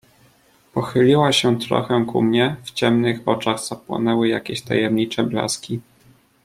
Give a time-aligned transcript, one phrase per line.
[0.73, 5.79] "Pochyliła się trochę ku mnie, w ciemnych oczach zapłonęły jakieś tajemnicze blaski."